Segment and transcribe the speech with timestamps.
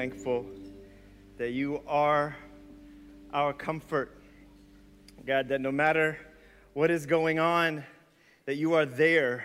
[0.00, 0.46] thankful
[1.36, 2.34] that you are
[3.34, 4.18] our comfort.
[5.26, 6.16] God, that no matter
[6.72, 7.84] what is going on,
[8.46, 9.44] that you are there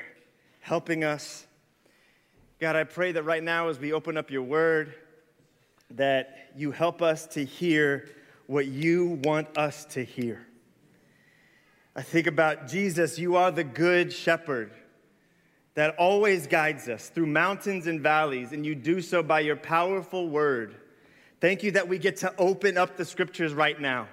[0.61, 1.45] helping us.
[2.61, 4.95] God, I pray that right now as we open up your word,
[5.89, 8.07] that you help us to hear
[8.47, 10.47] what you want us to hear.
[11.97, 14.71] I think about Jesus, you are the good shepherd
[15.75, 20.29] that always guides us through mountains and valleys, and you do so by your powerful
[20.29, 20.75] word.
[21.41, 24.07] Thank you that we get to open up the scriptures right now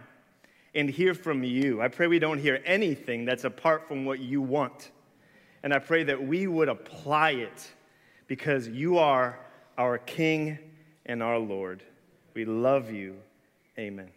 [0.75, 1.81] and hear from you.
[1.81, 4.91] I pray we don't hear anything that's apart from what you want.
[5.63, 7.71] And I pray that we would apply it
[8.27, 9.39] because you are
[9.79, 10.59] our King
[11.07, 11.85] and our Lord.
[12.35, 13.17] We love you.
[13.79, 14.11] Amen.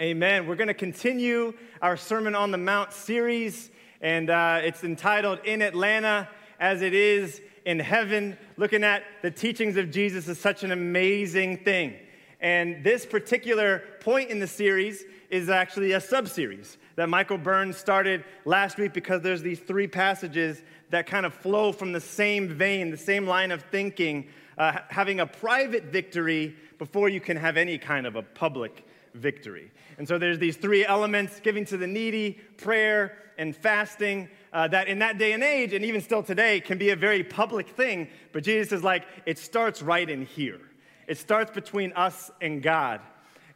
[0.00, 0.46] Amen.
[0.46, 5.62] We're going to continue our Sermon on the Mount series, and uh, it's entitled In
[5.62, 8.36] Atlanta as It Is in Heaven.
[8.56, 11.94] Looking at the teachings of Jesus is such an amazing thing.
[12.40, 17.76] And this particular point in the series is actually a sub series that Michael Burns
[17.76, 22.48] started last week because there's these three passages that kind of flow from the same
[22.48, 27.56] vein, the same line of thinking, uh, having a private victory before you can have
[27.56, 29.70] any kind of a public victory.
[29.98, 34.28] And so there's these three elements giving to the needy, prayer, and fasting.
[34.54, 37.24] Uh, that in that day and age, and even still today, can be a very
[37.24, 38.06] public thing.
[38.32, 40.60] But Jesus is like, it starts right in here.
[41.08, 43.00] It starts between us and God.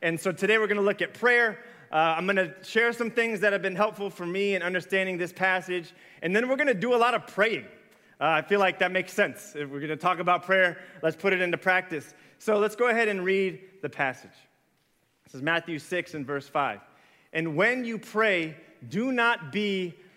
[0.02, 1.64] And so today we're going to look at prayer.
[1.92, 5.18] Uh, I'm going to share some things that have been helpful for me in understanding
[5.18, 5.94] this passage.
[6.20, 7.66] And then we're going to do a lot of praying.
[8.20, 9.54] Uh, I feel like that makes sense.
[9.54, 12.12] If we're going to talk about prayer, let's put it into practice.
[12.40, 14.30] So let's go ahead and read the passage.
[15.24, 16.80] This is Matthew 6 and verse 5.
[17.32, 18.56] And when you pray,
[18.88, 19.94] do not be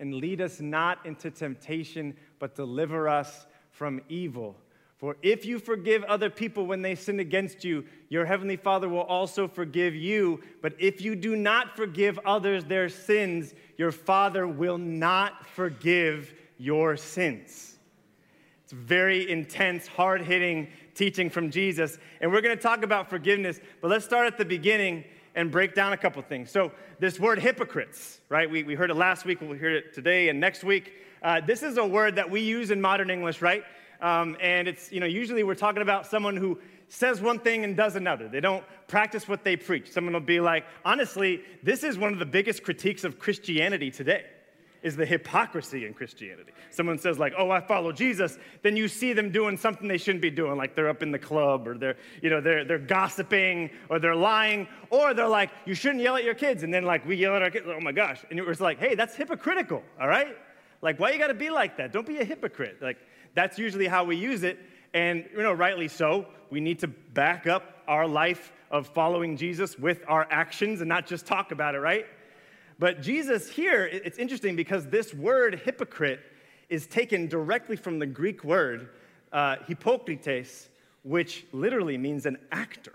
[0.00, 4.56] And lead us not into temptation, but deliver us from evil.
[4.96, 9.02] For if you forgive other people when they sin against you, your heavenly Father will
[9.02, 10.42] also forgive you.
[10.60, 16.96] But if you do not forgive others their sins, your Father will not forgive your
[16.96, 17.78] sins.
[18.64, 21.96] It's very intense, hard hitting teaching from Jesus.
[22.20, 25.04] And we're going to talk about forgiveness, but let's start at the beginning
[25.34, 26.50] and break down a couple things.
[26.50, 28.50] So, this word hypocrites, right?
[28.50, 30.92] We, we heard it last week, we'll hear it today and next week.
[31.22, 33.64] Uh, this is a word that we use in modern English, right?
[34.00, 36.58] Um, and it's, you know, usually we're talking about someone who
[36.88, 38.28] says one thing and does another.
[38.28, 39.90] They don't practice what they preach.
[39.90, 44.24] Someone will be like, honestly, this is one of the biggest critiques of Christianity today
[44.82, 46.52] is the hypocrisy in Christianity.
[46.70, 50.22] Someone says like, "Oh, I follow Jesus," then you see them doing something they shouldn't
[50.22, 53.70] be doing, like they're up in the club or they're, you know, they're they're gossiping
[53.88, 57.06] or they're lying or they're like, "You shouldn't yell at your kids," and then like
[57.06, 59.82] we yell at our kids, "Oh my gosh!" And it was like, "Hey, that's hypocritical."
[60.00, 60.36] All right,
[60.82, 61.92] like why you got to be like that?
[61.92, 62.78] Don't be a hypocrite.
[62.80, 62.98] Like
[63.34, 64.58] that's usually how we use it.
[64.92, 66.26] And, you know, rightly so.
[66.50, 71.06] We need to back up our life of following Jesus with our actions and not
[71.06, 72.06] just talk about it, right?
[72.80, 76.20] But Jesus here, it's interesting because this word hypocrite
[76.70, 78.88] is taken directly from the Greek word
[79.32, 80.68] uh, hypokrites,
[81.02, 82.94] which literally means an actor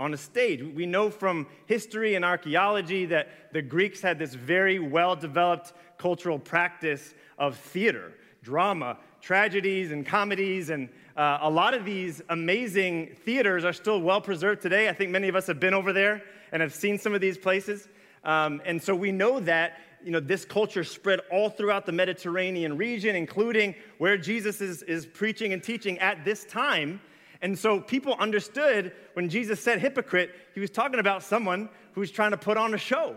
[0.00, 0.62] on a stage.
[0.62, 6.38] We know from history and archaeology that the Greeks had this very well developed cultural
[6.38, 13.66] practice of theater, drama, tragedies and comedies, and uh, a lot of these amazing theaters
[13.66, 14.88] are still well preserved today.
[14.88, 16.22] I think many of us have been over there
[16.52, 17.86] and have seen some of these places.
[18.28, 22.76] Um, and so we know that you know, this culture spread all throughout the Mediterranean
[22.76, 27.00] region, including where Jesus is, is preaching and teaching at this time.
[27.40, 32.32] And so people understood when Jesus said hypocrite, he was talking about someone who's trying
[32.32, 33.16] to put on a show.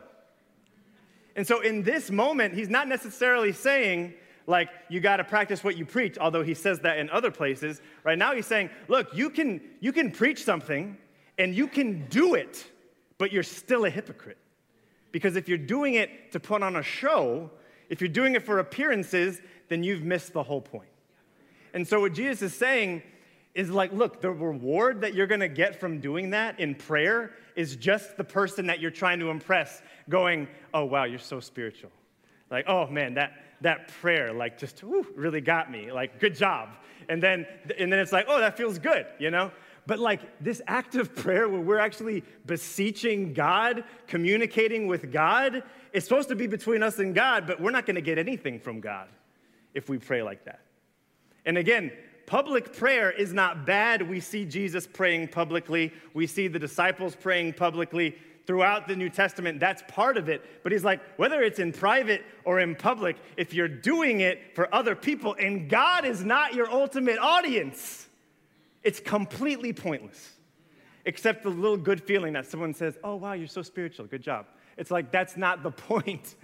[1.36, 4.14] And so in this moment, he's not necessarily saying,
[4.48, 7.80] like you got to practice what you preach although he says that in other places
[8.04, 10.98] right now he's saying look you can you can preach something
[11.38, 12.66] and you can do it
[13.20, 14.40] but you're still a hypocrite
[15.12, 17.50] Because if you're doing it to put on a show,
[17.90, 20.90] if you're doing it for appearances, then you've missed the whole point.
[21.74, 23.04] And so, what Jesus is saying
[23.54, 27.76] is like, look, the reward that you're gonna get from doing that in prayer is
[27.76, 31.92] just the person that you're trying to impress going, oh, wow, you're so spiritual.
[32.50, 35.92] Like, oh man, that, that prayer, like, just whew, really got me.
[35.92, 36.70] Like, good job.
[37.10, 37.46] And then,
[37.78, 39.52] and then it's like, oh, that feels good, you know?
[39.88, 46.06] But like this act of prayer where we're actually beseeching God, communicating with God, it's
[46.06, 49.08] supposed to be between us and God, but we're not gonna get anything from God
[49.74, 50.62] if we pray like that.
[51.46, 51.92] And again,
[52.28, 54.08] public prayer is not bad.
[54.08, 59.60] We see Jesus praying publicly, we see the disciples praying publicly throughout the New Testament.
[59.60, 60.64] That's part of it.
[60.64, 64.74] But he's like, whether it's in private or in public, if you're doing it for
[64.74, 68.08] other people and God is not your ultimate audience,
[68.84, 70.34] it's completely pointless.
[71.06, 74.06] Except the little good feeling that someone says, Oh, wow, you're so spiritual.
[74.06, 74.46] Good job.
[74.78, 76.36] It's like, that's not the point.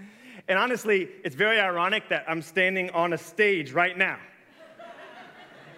[0.47, 4.17] And honestly, it's very ironic that I'm standing on a stage right now.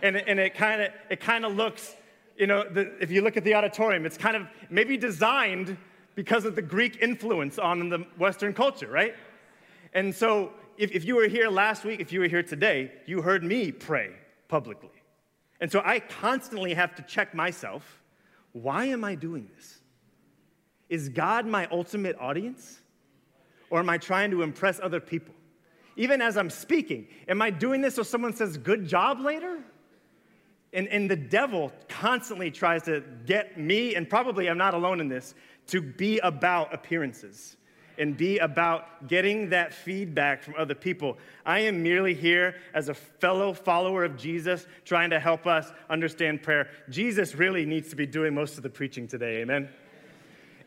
[0.01, 1.95] and, and it kind of it kind of looks,
[2.38, 5.77] you know, the, if you look at the auditorium, it's kind of maybe designed
[6.15, 9.15] because of the Greek influence on the Western culture, right?
[9.94, 13.21] And so if, if you were here last week, if you were here today, you
[13.21, 14.11] heard me pray
[14.47, 14.98] publicly.
[15.61, 18.01] And so I constantly have to check myself
[18.51, 19.79] why am I doing this?
[20.89, 22.81] Is God my ultimate audience?
[23.69, 25.35] Or am I trying to impress other people?
[25.95, 29.59] Even as I'm speaking, am I doing this so someone says, good job later?
[30.73, 35.07] And, and the devil constantly tries to get me, and probably I'm not alone in
[35.07, 35.35] this,
[35.67, 37.57] to be about appearances
[37.99, 41.17] and be about getting that feedback from other people.
[41.45, 46.41] I am merely here as a fellow follower of Jesus trying to help us understand
[46.41, 46.69] prayer.
[46.89, 49.69] Jesus really needs to be doing most of the preaching today, amen?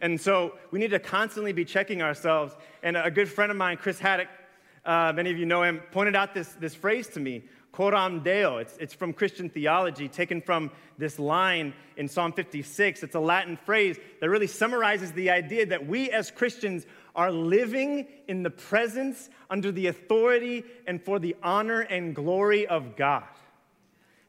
[0.02, 2.54] And so we need to constantly be checking ourselves.
[2.82, 4.28] And a good friend of mine, Chris Haddock,
[4.84, 8.58] uh, many of you know him, pointed out this, this phrase to me coram deo.
[8.58, 13.02] It's, it's from Christian theology, taken from this line in Psalm 56.
[13.02, 18.06] It's a Latin phrase that really summarizes the idea that we as Christians are living
[18.28, 23.24] in the presence, under the authority, and for the honor and glory of God.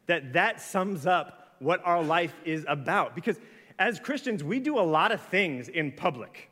[0.07, 3.15] That that sums up what our life is about.
[3.15, 3.39] Because
[3.79, 6.49] as Christians, we do a lot of things in public.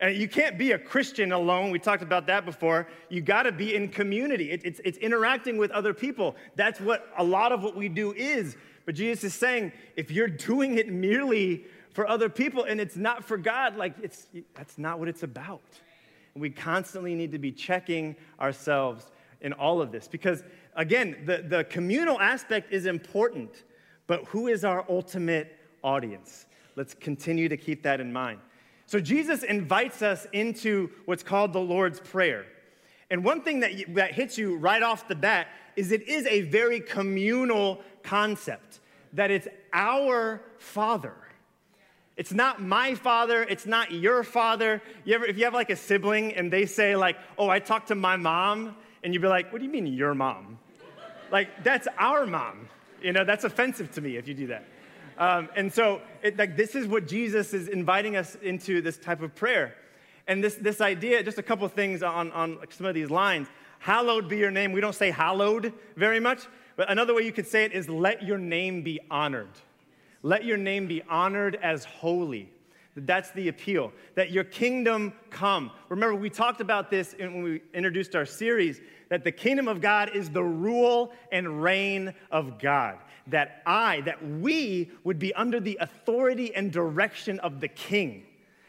[0.00, 1.70] And you can't be a Christian alone.
[1.70, 2.88] We talked about that before.
[3.08, 4.50] You got to be in community.
[4.50, 6.34] It, it's, it's interacting with other people.
[6.56, 8.56] That's what a lot of what we do is.
[8.84, 13.24] But Jesus is saying if you're doing it merely for other people and it's not
[13.24, 15.62] for God, like it's, that's not what it's about.
[16.34, 19.10] And we constantly need to be checking ourselves
[19.40, 20.42] in all of this because,
[20.76, 23.64] again, the, the communal aspect is important,
[24.06, 26.46] but who is our ultimate audience?
[26.76, 28.40] Let's continue to keep that in mind.
[28.86, 32.46] So Jesus invites us into what's called the Lord's Prayer.
[33.10, 36.42] And one thing that, that hits you right off the bat is it is a
[36.42, 38.80] very communal concept,
[39.12, 41.14] that it's our Father.
[42.16, 44.82] It's not my father, it's not your father.
[45.04, 47.88] You ever, if you have like a sibling and they say, like, oh, I talked
[47.88, 50.58] to my mom, and you'd be like, what do you mean your mom?
[51.32, 52.68] like, that's our mom.
[53.02, 54.64] You know, that's offensive to me if you do that.
[55.18, 59.22] Um, and so, it, like, this is what Jesus is inviting us into this type
[59.22, 59.74] of prayer.
[60.28, 63.48] And this, this idea, just a couple things on, on some of these lines.
[63.80, 64.70] Hallowed be your name.
[64.70, 68.22] We don't say hallowed very much, but another way you could say it is let
[68.22, 69.50] your name be honored.
[70.22, 72.50] Let your name be honored as holy.
[72.94, 75.70] That's the appeal, that your kingdom come.
[75.88, 80.14] Remember, we talked about this when we introduced our series that the kingdom of God
[80.14, 82.98] is the rule and reign of God
[83.28, 88.24] that I, that we would be under the authority and direction of the King.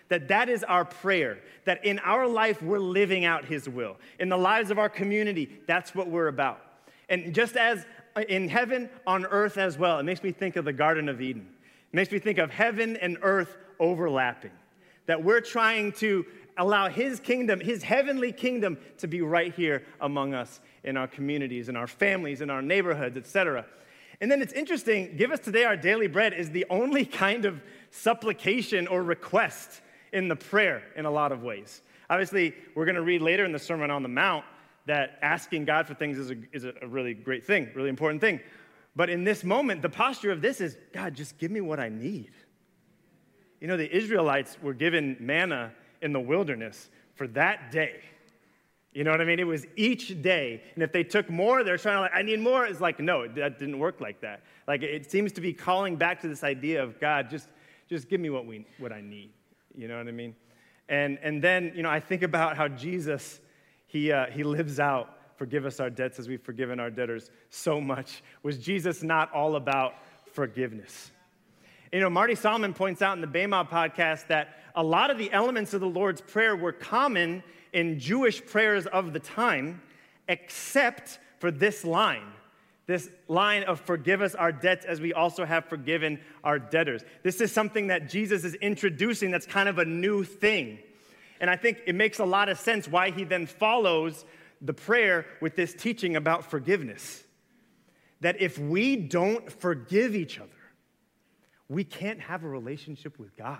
[0.09, 1.39] That that is our prayer.
[1.65, 3.97] That in our life we're living out His will.
[4.19, 6.61] In the lives of our community, that's what we're about.
[7.09, 7.85] And just as
[8.27, 11.47] in heaven, on earth as well, it makes me think of the Garden of Eden.
[11.91, 14.51] It makes me think of heaven and earth overlapping.
[15.05, 16.25] That we're trying to
[16.57, 21.69] allow His kingdom, His heavenly kingdom, to be right here among us in our communities,
[21.69, 23.65] in our families, in our neighborhoods, etc.
[24.21, 27.61] And then it's interesting, give us today our daily bread is the only kind of
[27.91, 31.81] supplication or request in the prayer in a lot of ways.
[32.09, 34.45] Obviously, we're going to read later in the Sermon on the Mount
[34.85, 38.39] that asking God for things is a, is a really great thing, really important thing.
[38.95, 41.89] But in this moment, the posture of this is God, just give me what I
[41.89, 42.31] need.
[43.59, 45.71] You know, the Israelites were given manna
[46.01, 48.01] in the wilderness for that day.
[48.93, 49.39] You know what I mean?
[49.39, 50.61] It was each day.
[50.75, 52.65] And if they took more, they're trying to like, I need more.
[52.65, 54.43] It's like, no, that didn't work like that.
[54.67, 57.47] Like it seems to be calling back to this idea of God, just,
[57.89, 59.31] just give me what we what I need.
[59.75, 60.35] You know what I mean?
[60.89, 63.39] And, and then, you know, I think about how Jesus,
[63.93, 67.79] he, uh, he lives out, forgive us our debts as we've forgiven our debtors so
[67.79, 68.23] much.
[68.41, 69.93] Was Jesus not all about
[70.33, 71.11] forgiveness?
[71.91, 75.31] You know, Marty Solomon points out in the Bema podcast that a lot of the
[75.31, 79.79] elements of the Lord's Prayer were common in Jewish prayers of the time,
[80.27, 82.33] except for this line
[82.85, 87.01] this line of forgive us our debts as we also have forgiven our debtors.
[87.23, 90.79] This is something that Jesus is introducing that's kind of a new thing.
[91.39, 94.25] And I think it makes a lot of sense why he then follows
[94.61, 97.23] the prayer with this teaching about forgiveness.
[98.21, 100.49] That if we don't forgive each other,
[101.67, 103.59] we can't have a relationship with God.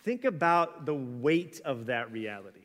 [0.00, 2.60] Think about the weight of that reality.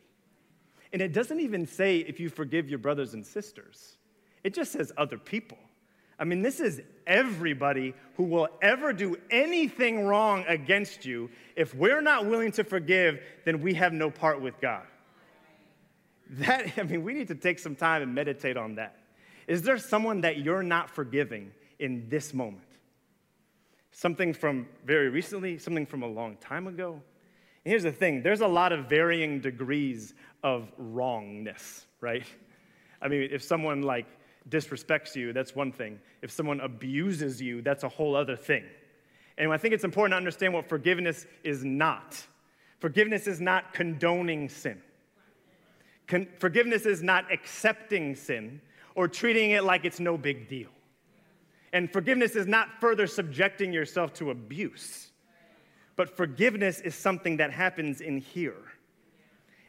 [0.91, 3.97] And it doesn't even say if you forgive your brothers and sisters.
[4.43, 5.57] It just says other people.
[6.19, 11.29] I mean, this is everybody who will ever do anything wrong against you.
[11.55, 14.83] If we're not willing to forgive, then we have no part with God.
[16.31, 18.97] That, I mean, we need to take some time and meditate on that.
[19.47, 22.67] Is there someone that you're not forgiving in this moment?
[23.91, 27.01] Something from very recently, something from a long time ago?
[27.65, 32.25] And here's the thing there's a lot of varying degrees of wrongness, right?
[33.01, 34.05] I mean, if someone like
[34.49, 35.99] disrespects you, that's one thing.
[36.21, 38.63] If someone abuses you, that's a whole other thing.
[39.37, 42.21] And I think it's important to understand what forgiveness is not.
[42.79, 44.81] Forgiveness is not condoning sin.
[46.07, 48.61] Con- forgiveness is not accepting sin
[48.95, 50.69] or treating it like it's no big deal.
[51.71, 55.11] And forgiveness is not further subjecting yourself to abuse.
[55.95, 58.55] But forgiveness is something that happens in here.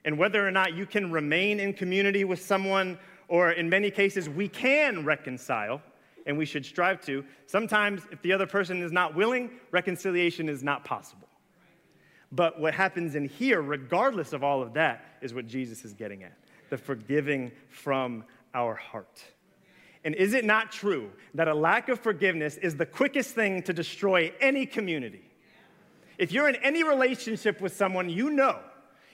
[0.04, 2.99] And whether or not you can remain in community with someone
[3.30, 5.80] or in many cases, we can reconcile,
[6.26, 7.25] and we should strive to.
[7.46, 11.28] Sometimes, if the other person is not willing, reconciliation is not possible.
[12.32, 16.25] But what happens in here, regardless of all of that, is what Jesus is getting
[16.25, 16.37] at
[16.70, 19.25] the forgiving from our heart.
[20.04, 23.72] And is it not true that a lack of forgiveness is the quickest thing to
[23.72, 25.22] destroy any community?
[26.18, 28.58] If you're in any relationship with someone, you know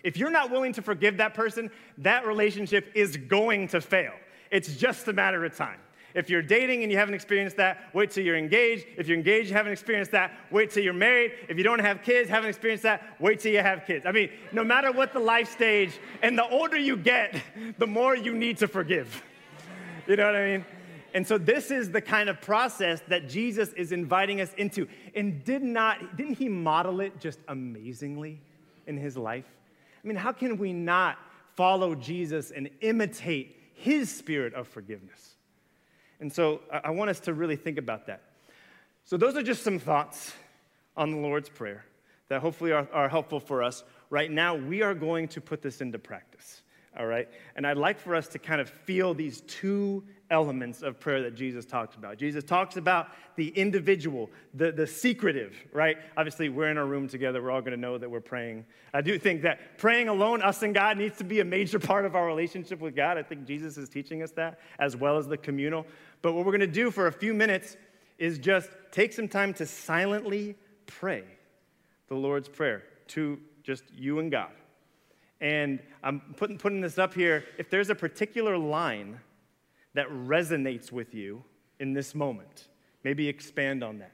[0.07, 4.13] if you're not willing to forgive that person, that relationship is going to fail.
[4.53, 5.81] It's just a matter of time.
[6.15, 8.87] If you're dating and you haven't experienced that, wait till you're engaged.
[8.97, 11.33] If you're engaged, you haven't experienced that, wait till you're married.
[11.49, 14.07] If you don't have kids, haven't experienced that, wait till you have kids.
[14.07, 17.43] I mean, no matter what the life stage, and the older you get,
[17.79, 19.25] the more you need to forgive.
[20.07, 20.65] You know what I mean?
[21.15, 24.87] And so this is the kind of process that Jesus is inviting us into.
[25.17, 28.41] And did not, didn't he model it just amazingly
[28.87, 29.47] in his life?
[30.07, 31.19] I mean, how can we not
[31.57, 35.35] follow Jesus and imitate his spirit of forgiveness?
[36.21, 38.23] And so I want us to really think about that.
[39.05, 40.33] So, those are just some thoughts
[40.97, 41.85] on the Lord's Prayer
[42.29, 43.83] that hopefully are, are helpful for us.
[44.09, 46.63] Right now, we are going to put this into practice
[46.99, 47.29] all right?
[47.55, 51.35] And I'd like for us to kind of feel these two elements of prayer that
[51.35, 52.19] Jesus talks about.
[52.19, 55.97] Jesus talks about the individual, the, the secretive, right?
[56.17, 57.43] Obviously, we're in a room together.
[57.43, 58.65] We're all going to know that we're praying.
[58.93, 62.05] I do think that praying alone, us and God, needs to be a major part
[62.05, 63.19] of our relationship with God.
[63.19, 65.87] I think Jesus is teaching us that, as well as the communal.
[66.23, 67.77] But what we're going to do for a few minutes
[68.19, 70.57] is just take some time to silently
[70.87, 71.25] pray
[72.09, 74.51] the Lord's Prayer to just you and God.
[75.41, 77.45] And I'm putting, putting this up here.
[77.59, 79.21] If there's a particular line
[79.97, 81.43] that resonates with you
[81.81, 82.69] in this moment,
[83.05, 84.13] maybe expand on that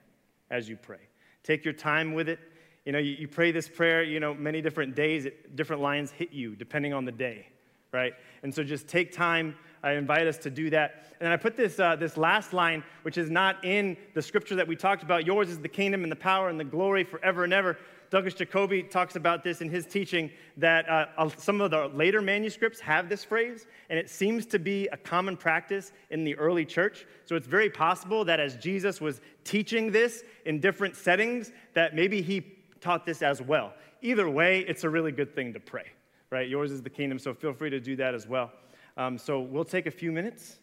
[0.50, 1.08] as you pray.
[1.42, 2.38] Take your time with it.
[2.84, 6.10] You know, you, you pray this prayer, you know, many different days, it, different lines
[6.10, 7.48] hit you depending on the day,
[7.92, 8.14] right?
[8.42, 9.54] And so just take time.
[9.82, 11.06] I invite us to do that.
[11.20, 14.66] And I put this, uh, this last line, which is not in the scripture that
[14.66, 15.26] we talked about.
[15.26, 17.78] Yours is the kingdom and the power and the glory forever and ever.
[18.10, 22.78] Douglas Jacoby talks about this in his teaching that uh, some of the later manuscripts
[22.78, 27.06] have this phrase, and it seems to be a common practice in the early church.
[27.24, 32.20] So it's very possible that as Jesus was teaching this in different settings, that maybe
[32.20, 32.44] he
[32.82, 33.72] taught this as well.
[34.02, 35.86] Either way, it's a really good thing to pray,
[36.32, 36.48] right?
[36.48, 38.50] Yours is the kingdom, so feel free to do that as well.
[38.96, 40.58] Um, so we'll take a few minutes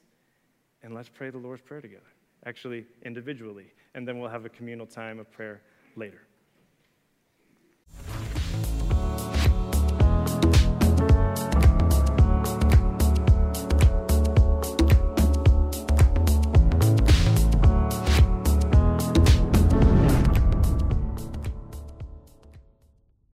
[0.83, 2.11] and let's pray the Lord's Prayer together,
[2.45, 5.61] actually individually, and then we'll have a communal time of prayer
[5.95, 6.21] later.